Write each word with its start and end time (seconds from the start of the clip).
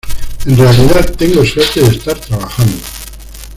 En 0.47 0.57
realidad, 0.57 1.13
tengo 1.15 1.45
suerte 1.45 1.79
de 1.81 1.89
estar 1.89 2.17
trabajando". 2.17 2.73